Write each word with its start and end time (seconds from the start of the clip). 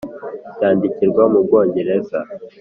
cyandikirwa 0.55 1.23
mu 1.31 1.39
bwongereza, 1.45 2.17